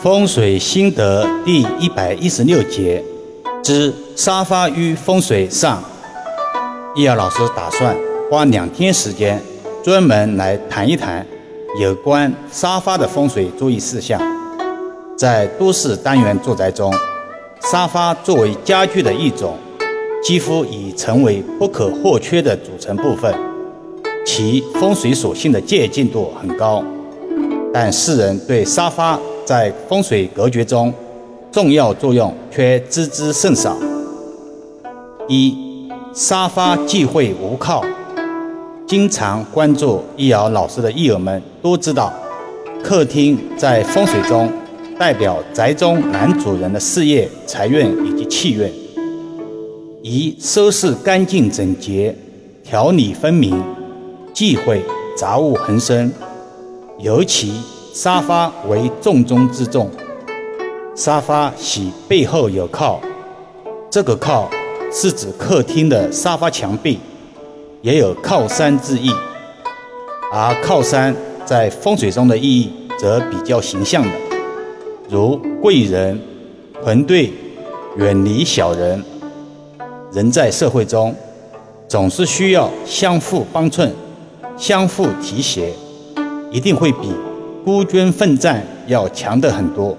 [0.00, 3.04] 风水心得第一百一十六节
[3.64, 5.82] 之沙发与风水上，
[6.94, 7.96] 易遥老师打算
[8.30, 9.42] 花两天时间，
[9.82, 11.26] 专门来谈一谈
[11.80, 14.20] 有关沙发的风水注意事项。
[15.16, 16.94] 在都市单元住宅中，
[17.62, 19.58] 沙发作为家具的一种，
[20.22, 23.34] 几乎已成为不可或缺的组成部分，
[24.24, 26.84] 其风水属性的接近度很高。
[27.72, 29.18] 但世人对沙发
[29.48, 30.92] 在风水格局中
[31.50, 33.74] 重要作用却知之甚少。
[35.26, 37.82] 一、沙发忌讳无靠。
[38.86, 42.12] 经常关注易遥老师的易友们都知道，
[42.84, 44.52] 客厅在风水中
[44.98, 48.70] 代表宅中男主人的事业、财运以及气运，
[50.02, 52.14] 宜收拾干净整洁，
[52.62, 53.58] 条理分明，
[54.34, 54.82] 忌讳
[55.16, 56.12] 杂物横生。
[56.98, 57.54] 尤其
[57.92, 59.90] 沙发为重中之重，
[60.94, 63.00] 沙发喜背后有靠，
[63.90, 64.48] 这个靠
[64.92, 66.98] 是指客厅的沙发墙壁，
[67.82, 69.10] 也有靠山之意。
[70.32, 74.10] 而靠山在风水中的意义则比较形象的，
[75.08, 76.20] 如贵人、
[76.82, 77.32] 团队、
[77.96, 79.02] 远离小人。
[80.12, 81.14] 人在社会中，
[81.88, 83.92] 总是需要相互帮衬、
[84.56, 85.72] 相互提携。
[86.50, 87.12] 一定会比
[87.68, 89.94] 孤军奋战要强得很多。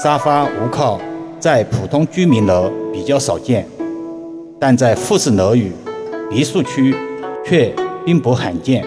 [0.00, 1.00] 沙发无靠，
[1.40, 3.66] 在普通居民楼比较少见，
[4.56, 5.72] 但在复式楼宇、
[6.30, 6.94] 别墅区
[7.44, 7.74] 却
[8.06, 8.86] 并不罕见。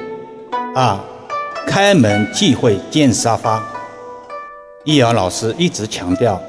[0.74, 0.98] 二，
[1.68, 3.62] 开门忌讳见沙发。
[4.86, 6.42] 易遥老师一直强调，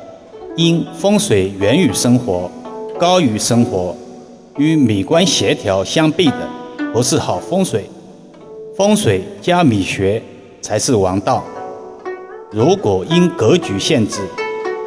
[0.55, 2.49] 因风水源于生活，
[2.97, 3.93] 高于生活，
[4.57, 6.49] 与美观协调相悖的，
[6.93, 7.91] 不是好风水。
[8.77, 10.23] 风水加美学
[10.63, 11.45] 才是王道。
[12.51, 14.21] 如果因格局限制，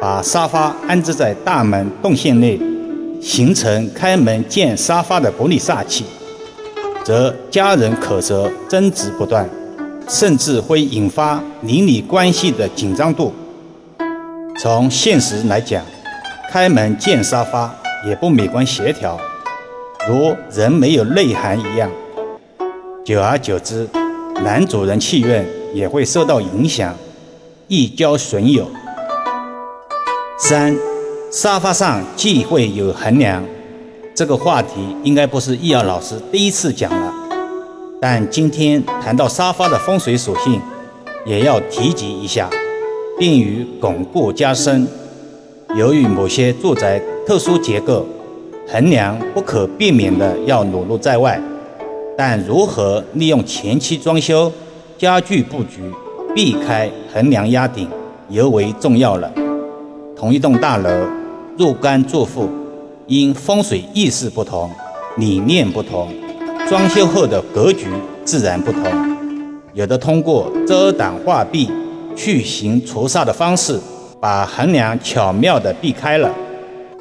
[0.00, 2.58] 把沙发安置在大门动线内，
[3.20, 6.04] 形成开门见沙发的不利煞气，
[7.04, 9.48] 则家人口舌争执不断，
[10.08, 13.32] 甚至会引发邻里关系的紧张度。
[14.58, 15.84] 从现实来讲，
[16.50, 17.74] 开门见沙发
[18.06, 19.18] 也不美观协调，
[20.08, 21.90] 如人没有内涵一样。
[23.04, 23.88] 久而久之，
[24.44, 25.44] 男主人气运
[25.76, 26.96] 也会受到影响，
[27.68, 28.66] 易交损友。
[30.38, 30.74] 三，
[31.30, 33.44] 沙发上忌讳有横梁，
[34.14, 37.12] 这个话题应该不是易遥老师第一次讲了，
[38.00, 40.58] 但今天谈到沙发的风水属性，
[41.26, 42.48] 也要提及一下，
[43.18, 44.88] 便于巩固加深。
[45.76, 48.06] 由于某些住宅特殊结构，
[48.66, 51.38] 横梁不可避免的要裸露在外。
[52.16, 54.50] 但如何利用前期装修、
[54.98, 55.82] 家具布局
[56.34, 57.86] 避开横梁压顶，
[58.30, 59.30] 尤为重要了。
[60.16, 60.88] 同一栋大楼，
[61.58, 62.48] 若干住户
[63.06, 64.70] 因风水意识不同、
[65.18, 66.08] 理念不同，
[66.66, 67.88] 装修后的格局
[68.24, 68.82] 自然不同。
[69.74, 71.70] 有的通过遮挡画壁、
[72.16, 73.78] 去形除煞的方式，
[74.18, 76.30] 把横梁巧妙地避开了；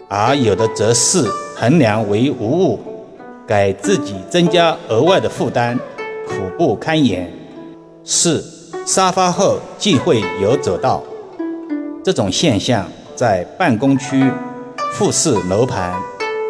[0.10, 1.26] 而有的则视
[1.56, 2.78] 横梁为无物。
[3.48, 5.78] 给自己增加额外的负担，
[6.28, 7.32] 苦不堪言。
[8.08, 8.46] 四
[8.86, 11.02] 沙发后忌讳有走道，
[12.04, 14.32] 这种现象在办公区、
[14.94, 16.00] 复式楼盘、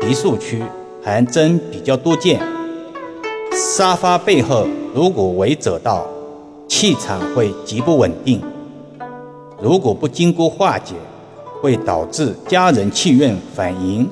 [0.02, 0.62] 别墅区
[1.02, 2.42] 还真比较多见。
[3.54, 6.06] 沙发背后如果为走道，
[6.68, 8.42] 气场会极不稳定。
[9.62, 10.94] 如果不经过化解，
[11.62, 14.06] 会导致家人气运反盈。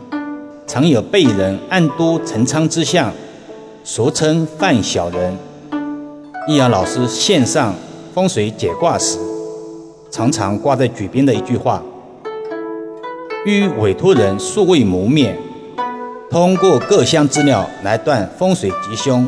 [0.66, 3.12] 常有被人暗度陈仓之象，
[3.84, 5.38] 俗称犯小人。
[6.46, 7.74] 易阳老师线上
[8.14, 9.18] 风水解卦时，
[10.12, 11.82] 常常挂在嘴边的一句话：
[13.46, 15.38] 与委托人素未谋面，
[16.30, 19.26] 通过各项资料来断风水吉凶，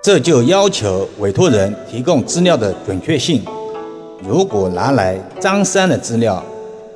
[0.00, 3.42] 这就要求委托人提供资料的准确性。
[4.22, 6.40] 如果拿来张三的资料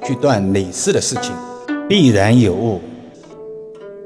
[0.05, 1.35] 去断李四的事情，
[1.89, 2.81] 必然有误。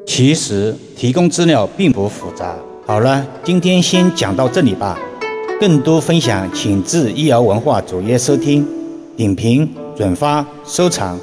[0.07, 2.57] 其实提供资料并不复杂。
[2.87, 4.99] 好了，今天先讲到这里吧。
[5.63, 8.67] 更多分享，请至易瑶文化主页收听、
[9.17, 11.17] 点评、转发、收藏。